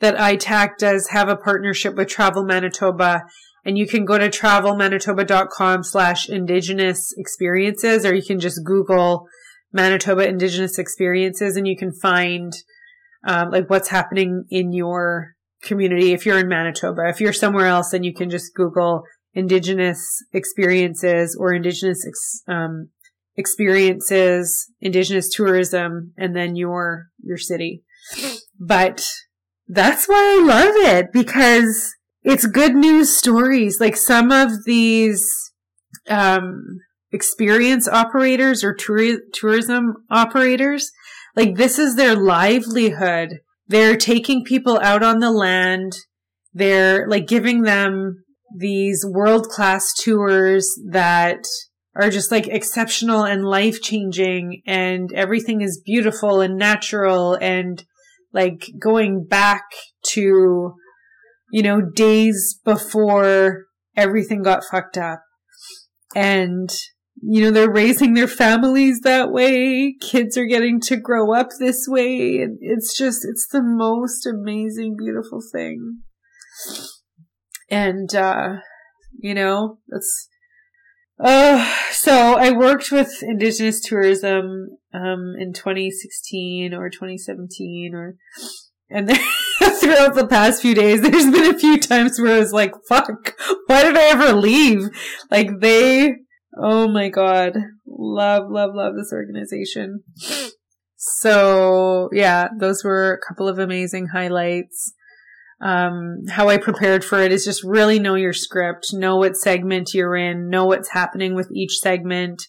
[0.00, 3.24] that ITAC does have a partnership with Travel Manitoba
[3.64, 9.26] and you can go to travelmanitoba.com slash indigenous experiences or you can just Google
[9.72, 12.52] Manitoba indigenous experiences and you can find
[13.26, 17.08] um, like what's happening in your community if you're in Manitoba.
[17.08, 19.02] If you're somewhere else, then you can just Google
[19.34, 20.00] indigenous
[20.32, 22.90] experiences or indigenous ex, um,
[23.36, 27.82] experiences, indigenous tourism, and then your your city.
[28.58, 29.04] But
[29.66, 33.78] that's why I love it because it's good news stories.
[33.80, 35.52] Like some of these
[36.08, 36.80] um,
[37.12, 40.90] experience operators or tour- tourism operators,
[41.36, 43.38] like this is their livelihood.
[43.66, 45.92] They're taking people out on the land.
[46.52, 48.24] They're like giving them
[48.56, 51.44] these world class tours that
[51.94, 57.84] are just like exceptional and life changing and everything is beautiful and natural and
[58.32, 59.64] like going back
[60.02, 60.74] to,
[61.50, 63.64] you know, days before
[63.96, 65.20] everything got fucked up.
[66.14, 66.70] And,
[67.22, 69.94] you know, they're raising their families that way.
[70.00, 72.38] Kids are getting to grow up this way.
[72.38, 76.02] And it's just, it's the most amazing, beautiful thing
[77.70, 78.56] and uh,
[79.18, 80.28] you know that's
[81.22, 88.16] uh, so I worked with Indigenous tourism um, in 2016 or 2017 or
[88.90, 89.18] and then
[89.80, 93.34] throughout the past few days there's been a few times where I was like fuck
[93.66, 94.88] why did I ever leave
[95.30, 96.14] like they
[96.56, 97.54] oh my god
[97.86, 100.02] love love love this organization
[100.96, 104.92] so yeah those were a couple of amazing highlights
[105.60, 109.92] um, how I prepared for it is just really know your script, know what segment
[109.92, 112.42] you're in, know what's happening with each segment.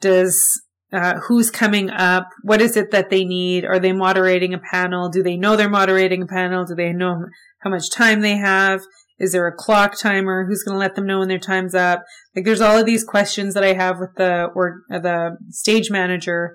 [0.00, 0.62] Does
[0.92, 2.28] uh, who's coming up?
[2.42, 3.64] What is it that they need?
[3.64, 5.08] Are they moderating a panel?
[5.10, 6.64] Do they know they're moderating a panel?
[6.64, 7.26] Do they know
[7.58, 8.80] how much time they have?
[9.18, 10.44] Is there a clock timer?
[10.46, 12.02] Who's going to let them know when their time's up?
[12.34, 15.90] Like, there's all of these questions that I have with the or uh, the stage
[15.90, 16.54] manager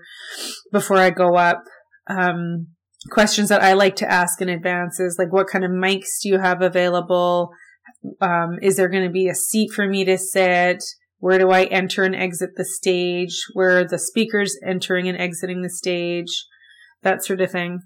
[0.71, 1.63] before I go up.
[2.07, 2.67] Um,
[3.09, 6.29] questions that I like to ask in advance is like, what kind of mics do
[6.29, 7.51] you have available?
[8.19, 10.83] Um, is there going to be a seat for me to sit?
[11.19, 13.41] Where do I enter and exit the stage?
[13.53, 16.45] Where are the speakers entering and exiting the stage?
[17.03, 17.79] That sort of thing.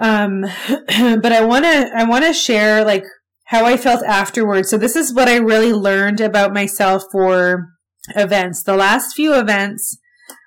[0.00, 3.04] Um, but I want to, I want to share like
[3.50, 4.70] how I felt afterwards.
[4.70, 7.66] So this is what I really learned about myself for
[8.14, 8.62] events.
[8.62, 9.98] The last few events,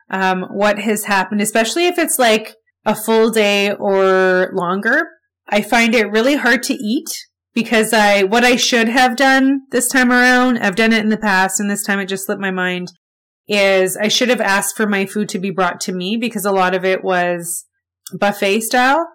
[0.09, 5.09] um, what has happened, especially if it's like a full day or longer.
[5.49, 7.09] I find it really hard to eat
[7.53, 11.17] because I, what I should have done this time around, I've done it in the
[11.17, 12.93] past and this time it just slipped my mind,
[13.49, 16.53] is I should have asked for my food to be brought to me because a
[16.53, 17.65] lot of it was
[18.17, 19.09] buffet style.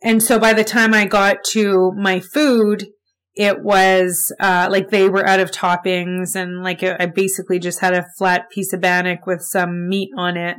[0.00, 2.86] And so by the time I got to my food,
[3.34, 7.94] it was uh, like they were out of toppings and like I basically just had
[7.94, 10.56] a flat piece of bannock with some meat on it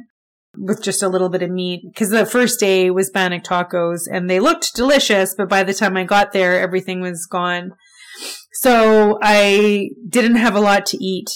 [0.58, 4.30] with just a little bit of meat because the first day was bannock tacos and
[4.30, 7.72] they looked delicious, but by the time I got there, everything was gone.
[8.54, 11.30] So I didn't have a lot to eat.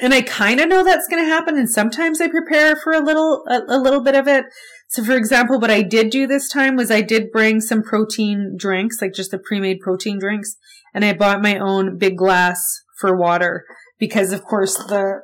[0.00, 1.56] And I kind of know that's going to happen.
[1.56, 4.46] And sometimes I prepare for a little, a, a little bit of it.
[4.92, 8.56] So for example, what I did do this time was I did bring some protein
[8.58, 10.56] drinks, like just the pre-made protein drinks.
[10.92, 12.62] And I bought my own big glass
[13.00, 13.64] for water
[13.98, 15.22] because of course the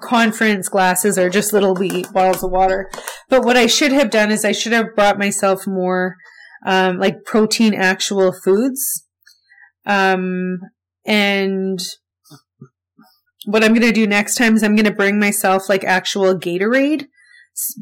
[0.00, 2.88] conference glasses are just little wee bottles of water.
[3.28, 6.14] But what I should have done is I should have brought myself more
[6.64, 9.06] um, like protein actual foods.
[9.86, 10.60] Um,
[11.04, 11.80] and
[13.44, 16.38] what I'm going to do next time is I'm going to bring myself like actual
[16.38, 17.06] Gatorade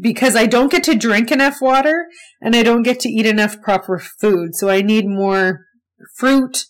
[0.00, 2.06] because I don't get to drink enough water
[2.40, 4.54] and I don't get to eat enough proper food.
[4.54, 5.66] So I need more
[6.16, 6.64] fruit,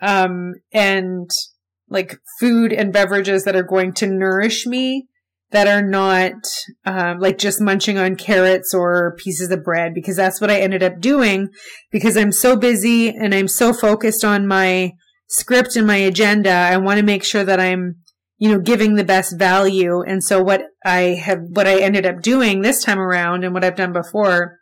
[0.00, 1.30] um, and
[1.88, 5.08] like food and beverages that are going to nourish me
[5.52, 6.32] that are not
[6.86, 10.82] um, like just munching on carrots or pieces of bread because that's what I ended
[10.82, 11.48] up doing
[11.90, 14.92] because I'm so busy and I'm so focused on my
[15.28, 16.50] script and my agenda.
[16.50, 17.96] I want to make sure that I'm
[18.42, 22.22] you know giving the best value and so what I have what I ended up
[22.22, 24.58] doing this time around and what I've done before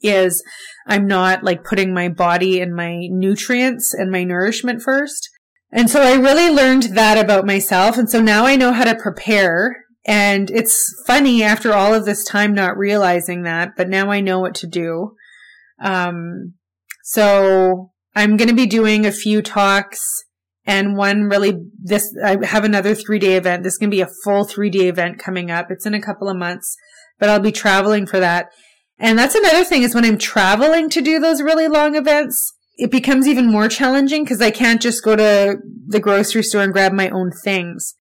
[0.00, 0.44] is
[0.86, 5.28] I'm not like putting my body and my nutrients and my nourishment first.
[5.72, 7.98] And so I really learned that about myself.
[7.98, 9.86] And so now I know how to prepare.
[10.06, 14.38] And it's funny after all of this time not realizing that, but now I know
[14.38, 15.16] what to do.
[15.82, 16.54] Um,
[17.02, 20.00] so I'm going to be doing a few talks
[20.66, 23.62] and one really this I have another 3-day event.
[23.62, 25.70] This to be a full 3-day event coming up.
[25.70, 26.76] It's in a couple of months,
[27.18, 28.50] but I'll be traveling for that.
[28.98, 32.90] And that's another thing is when I'm traveling to do those really long events, it
[32.90, 35.56] becomes even more challenging because I can't just go to
[35.86, 37.96] the grocery store and grab my own things.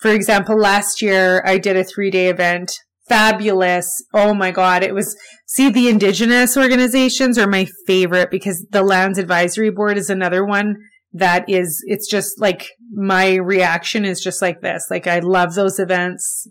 [0.00, 2.72] For example, last year I did a three day event.
[3.06, 4.02] Fabulous.
[4.14, 4.82] Oh my God.
[4.82, 10.08] It was, see, the indigenous organizations are my favorite because the lands advisory board is
[10.08, 10.76] another one
[11.12, 14.86] that is, it's just like my reaction is just like this.
[14.90, 16.46] Like I love those events.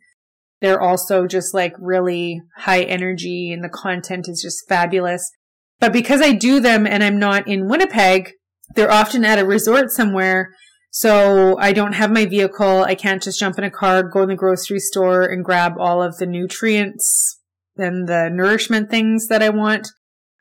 [0.61, 5.31] They're also just like really high energy and the content is just fabulous.
[5.79, 8.31] But because I do them and I'm not in Winnipeg,
[8.75, 10.49] they're often at a resort somewhere.
[10.91, 12.83] So I don't have my vehicle.
[12.83, 16.01] I can't just jump in a car, go in the grocery store and grab all
[16.01, 17.39] of the nutrients
[17.77, 19.87] and the nourishment things that I want.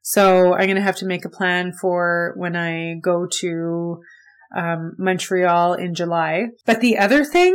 [0.09, 4.01] So I'm going to have to make a plan for when I go to
[4.57, 6.47] um, Montreal in July.
[6.65, 7.55] But the other thing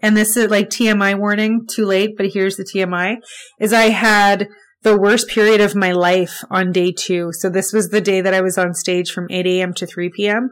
[0.00, 3.16] and this is like TMI warning, too late, but here's the TMI,
[3.60, 4.48] is I had
[4.82, 7.30] the worst period of my life on day two.
[7.32, 9.72] So this was the day that I was on stage from 8 a.m.
[9.74, 10.50] to 3 p.m.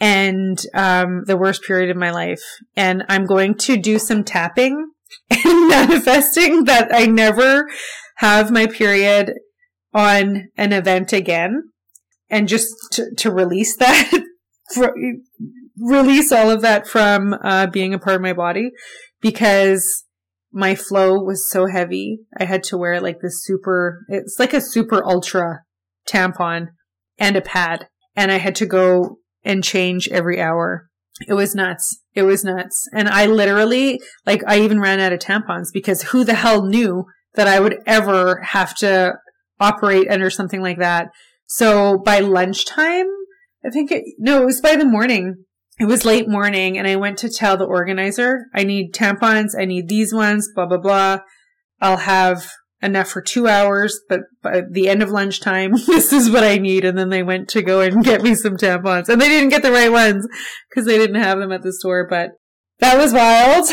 [0.00, 2.42] and um, the worst period of my life.
[2.76, 4.90] And I'm going to do some tapping
[5.30, 7.66] and manifesting that I never
[8.16, 9.32] have my period
[9.94, 11.70] on an event again
[12.30, 14.22] and just to, to release that
[15.80, 18.70] release all of that from uh, being a part of my body
[19.20, 20.04] because
[20.52, 22.20] my flow was so heavy.
[22.38, 25.60] I had to wear like this super, it's like a super ultra
[26.08, 26.68] tampon
[27.18, 27.88] and a pad.
[28.16, 30.88] And I had to go and change every hour.
[31.26, 32.02] It was nuts.
[32.14, 32.88] It was nuts.
[32.92, 37.04] And I literally, like, I even ran out of tampons because who the hell knew
[37.34, 39.14] that I would ever have to
[39.60, 41.08] operate under something like that?
[41.46, 43.08] So by lunchtime,
[43.64, 45.44] I think it, no, it was by the morning
[45.78, 49.64] it was late morning and I went to tell the organizer, I need tampons, I
[49.64, 51.18] need these ones, blah, blah, blah.
[51.80, 52.50] I'll have
[52.82, 56.84] enough for two hours, but by the end of lunchtime, this is what I need.
[56.84, 59.62] And then they went to go and get me some tampons and they didn't get
[59.62, 60.26] the right ones
[60.68, 62.30] because they didn't have them at the store, but
[62.80, 63.68] that was wild.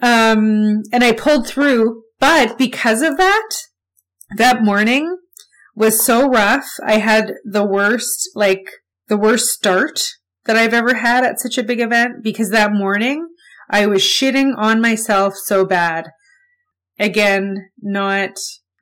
[0.00, 3.48] Um, and I pulled through, but because of that,
[4.36, 5.16] that morning
[5.78, 6.66] was so rough.
[6.84, 8.68] I had the worst, like
[9.06, 10.00] the worst start
[10.44, 13.28] that I've ever had at such a big event because that morning
[13.70, 16.08] I was shitting on myself so bad.
[16.98, 18.32] Again, not,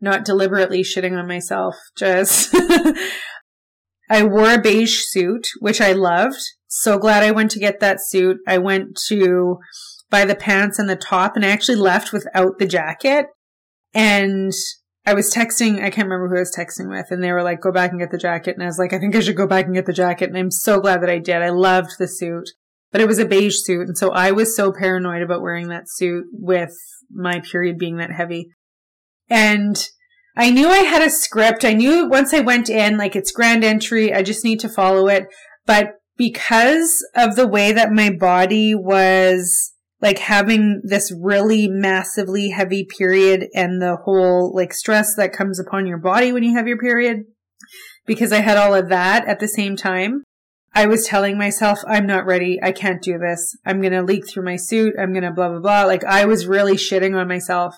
[0.01, 2.55] not deliberately shitting on myself, just
[4.11, 6.41] I wore a beige suit, which I loved.
[6.67, 8.39] So glad I went to get that suit.
[8.49, 9.59] I went to
[10.09, 13.27] buy the pants and the top and I actually left without the jacket.
[13.93, 14.53] And
[15.07, 17.61] I was texting, I can't remember who I was texting with, and they were like,
[17.61, 18.55] go back and get the jacket.
[18.55, 20.29] And I was like, I think I should go back and get the jacket.
[20.29, 21.37] And I'm so glad that I did.
[21.37, 22.51] I loved the suit,
[22.91, 23.87] but it was a beige suit.
[23.87, 26.75] And so I was so paranoid about wearing that suit with
[27.09, 28.49] my period being that heavy.
[29.31, 29.77] And
[30.37, 31.65] I knew I had a script.
[31.65, 35.07] I knew once I went in, like it's grand entry, I just need to follow
[35.07, 35.29] it.
[35.67, 39.73] But because of the way that my body was
[40.07, 45.85] like having this really massively heavy period and the whole like stress that comes upon
[45.85, 47.25] your body when you have your period.
[48.07, 50.23] Because I had all of that at the same time.
[50.73, 52.61] I was telling myself, I'm not ready.
[52.63, 53.57] I can't do this.
[53.67, 54.95] I'm going to leak through my suit.
[54.97, 55.85] I'm going to blah, blah, blah.
[55.87, 57.75] Like I was really shitting on myself.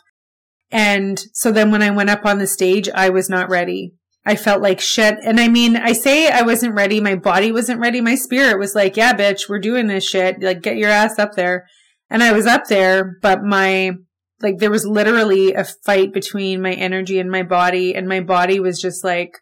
[0.71, 3.95] And so then when I went up on the stage, I was not ready.
[4.27, 5.17] I felt like shit.
[5.25, 7.01] And I mean, I say I wasn't ready.
[7.01, 8.03] My body wasn't ready.
[8.03, 10.43] My spirit was like, yeah, bitch, we're doing this shit.
[10.43, 11.67] Like, get your ass up there.
[12.11, 13.93] And I was up there, but my,
[14.41, 18.61] like, there was literally a fight between my energy and my body, and my body
[18.61, 19.33] was just like,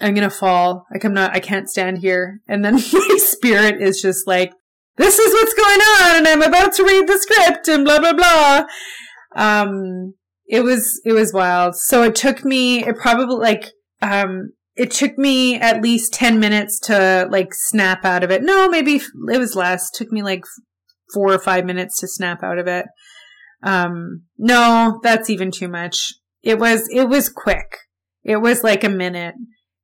[0.00, 0.86] I'm going to fall.
[0.92, 2.40] Like I'm not, I can't stand here.
[2.46, 4.52] And then my spirit is just like,
[4.96, 8.12] this is what's going on and I'm about to read the script and blah, blah,
[8.12, 8.64] blah.
[9.36, 10.14] Um,
[10.46, 11.76] it was, it was wild.
[11.76, 13.70] So it took me, it probably like,
[14.02, 18.42] um, it took me at least 10 minutes to like snap out of it.
[18.42, 19.90] No, maybe it was less.
[19.92, 20.44] It took me like
[21.12, 22.86] four or five minutes to snap out of it.
[23.62, 26.14] Um, no, that's even too much.
[26.42, 27.78] It was, it was quick.
[28.22, 29.34] It was like a minute.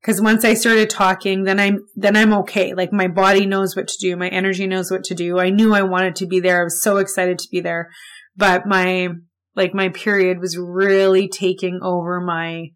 [0.05, 2.75] Cause once I started talking, then I'm, then I'm okay.
[2.75, 4.17] Like my body knows what to do.
[4.17, 5.39] My energy knows what to do.
[5.39, 6.61] I knew I wanted to be there.
[6.61, 7.89] I was so excited to be there,
[8.37, 9.09] but my,
[9.57, 12.67] like my period was really taking over my,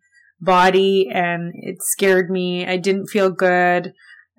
[0.40, 2.66] body and it scared me.
[2.66, 3.92] I didn't feel good.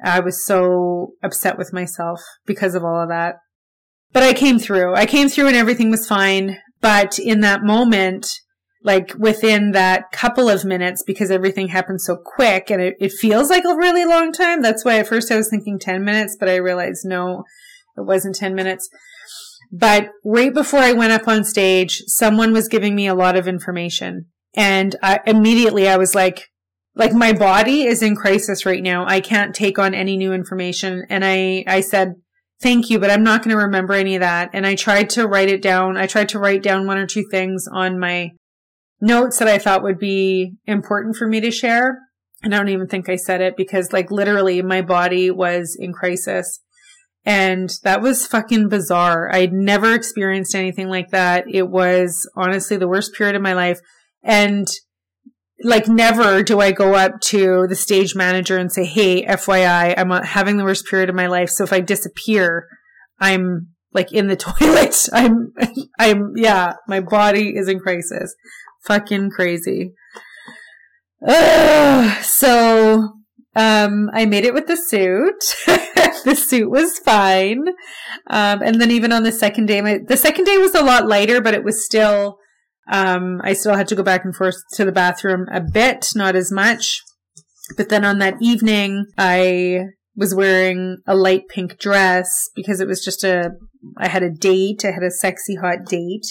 [0.03, 3.36] I was so upset with myself because of all of that.
[4.12, 4.95] But I came through.
[4.95, 6.57] I came through and everything was fine.
[6.82, 8.28] But in that moment,
[8.84, 13.49] like within that couple of minutes, because everything happened so quick and it, it feels
[13.49, 14.62] like a really long time.
[14.62, 17.43] That's why at first I was thinking 10 minutes, but I realized no,
[17.97, 18.89] it wasn't 10 minutes.
[19.72, 23.47] But right before I went up on stage, someone was giving me a lot of
[23.47, 26.49] information and I, immediately I was like,
[26.95, 29.05] like my body is in crisis right now.
[29.07, 31.05] I can't take on any new information.
[31.10, 32.16] And I, I said,
[32.62, 34.49] thank you, but I'm not going to remember any of that.
[34.53, 35.97] And I tried to write it down.
[35.97, 38.32] I tried to write down one or two things on my
[39.01, 41.99] notes that I thought would be important for me to share.
[42.41, 45.93] And I don't even think I said it because like literally my body was in
[45.93, 46.62] crisis.
[47.26, 49.30] And that was fucking bizarre.
[49.34, 51.45] I'd never experienced anything like that.
[51.49, 53.80] It was honestly the worst period of my life.
[54.24, 54.68] And
[55.64, 60.10] like never do I go up to the stage manager and say, Hey, FYI, I'm
[60.24, 61.49] having the worst period of my life.
[61.49, 62.68] So if I disappear,
[63.20, 64.95] I'm like in the toilet.
[65.14, 65.53] I'm,
[65.99, 68.36] I'm, yeah, my body is in crisis.
[68.86, 69.93] Fucking crazy.
[71.28, 72.24] Ugh.
[72.24, 73.20] So,
[73.55, 75.55] um, I made it with the suit.
[76.24, 77.68] the suit was fine.
[78.30, 81.07] Um, and then even on the second day, my, the second day was a lot
[81.07, 82.38] lighter, but it was still,
[82.89, 86.35] um, I still had to go back and forth to the bathroom a bit, not
[86.35, 87.01] as much.
[87.77, 89.85] But then on that evening, I
[90.15, 93.51] was wearing a light pink dress because it was just a,
[93.97, 94.83] I had a date.
[94.83, 96.25] I had a sexy hot date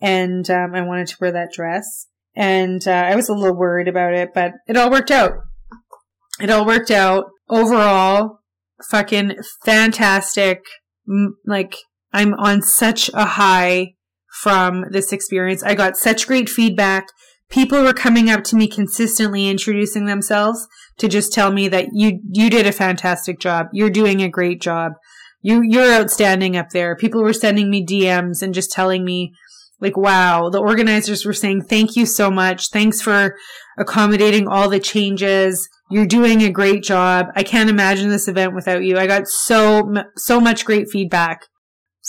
[0.00, 2.06] and, um, I wanted to wear that dress.
[2.34, 5.32] And, uh, I was a little worried about it, but it all worked out.
[6.40, 7.26] It all worked out.
[7.48, 8.38] Overall,
[8.88, 9.34] fucking
[9.64, 10.62] fantastic.
[11.44, 11.76] Like,
[12.12, 13.94] I'm on such a high
[14.30, 15.62] from this experience.
[15.62, 17.08] I got such great feedback.
[17.48, 20.68] People were coming up to me consistently introducing themselves
[20.98, 23.66] to just tell me that you you did a fantastic job.
[23.72, 24.92] You're doing a great job.
[25.42, 26.94] You you're outstanding up there.
[26.94, 29.32] People were sending me DMs and just telling me
[29.80, 32.70] like wow, the organizers were saying thank you so much.
[32.70, 33.34] Thanks for
[33.78, 35.68] accommodating all the changes.
[35.90, 37.26] You're doing a great job.
[37.34, 38.96] I can't imagine this event without you.
[38.96, 41.46] I got so so much great feedback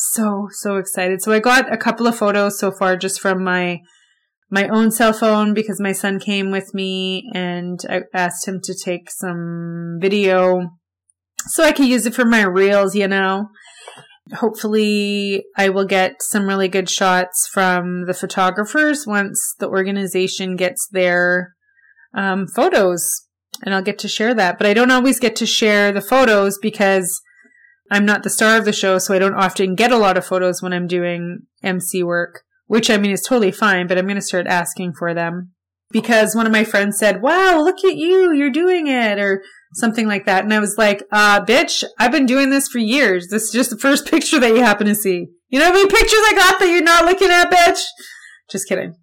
[0.02, 1.22] so, so excited.
[1.22, 3.82] So I got a couple of photos so far just from my,
[4.50, 8.74] my own cell phone because my son came with me and I asked him to
[8.74, 10.72] take some video
[11.48, 13.50] so I could use it for my reels, you know.
[14.34, 20.88] Hopefully I will get some really good shots from the photographers once the organization gets
[20.92, 21.54] their
[22.14, 23.04] um, photos
[23.64, 24.58] and I'll get to share that.
[24.58, 27.22] But I don't always get to share the photos because
[27.92, 30.26] I'm not the star of the show, so I don't often get a lot of
[30.26, 34.16] photos when I'm doing MC work, which I mean is totally fine, but I'm going
[34.16, 35.52] to start asking for them
[35.92, 40.08] because one of my friends said, wow, look at you, you're doing it, or something
[40.08, 40.46] like that.
[40.46, 43.28] And I was like, uh, bitch, I've been doing this for years.
[43.30, 45.28] This is just the first picture that you happen to see.
[45.50, 47.82] You know how many pictures I got that you're not looking at, bitch?
[48.50, 48.96] Just kidding.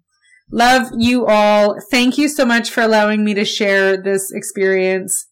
[0.51, 1.75] Love you all.
[1.91, 5.27] Thank you so much for allowing me to share this experience.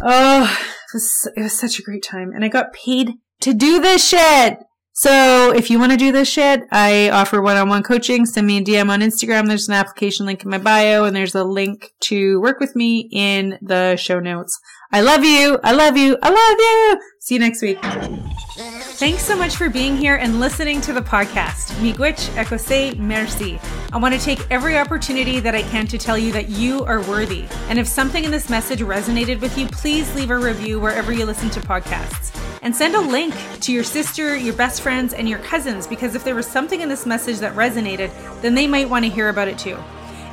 [0.00, 0.56] Oh,
[0.94, 2.32] was, it was such a great time.
[2.32, 4.58] And I got paid to do this shit.
[4.96, 8.26] So if you want to do this shit, I offer one-on-one coaching.
[8.26, 9.48] Send me a DM on Instagram.
[9.48, 13.08] There's an application link in my bio and there's a link to work with me
[13.12, 14.58] in the show notes.
[14.92, 15.58] I love you.
[15.64, 16.16] I love you.
[16.22, 17.00] I love you.
[17.20, 18.73] See you next week.
[18.96, 21.72] Thanks so much for being here and listening to the podcast.
[21.82, 23.58] Miigwech ekose merci.
[23.92, 27.00] I want to take every opportunity that I can to tell you that you are
[27.00, 27.44] worthy.
[27.68, 31.26] And if something in this message resonated with you, please leave a review wherever you
[31.26, 32.40] listen to podcasts.
[32.62, 36.22] And send a link to your sister, your best friends, and your cousins because if
[36.22, 39.48] there was something in this message that resonated, then they might want to hear about
[39.48, 39.76] it too.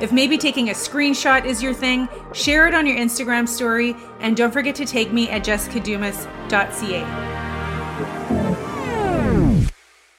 [0.00, 4.36] If maybe taking a screenshot is your thing, share it on your Instagram story and
[4.36, 7.51] don't forget to tag me at jessicadumas.ca.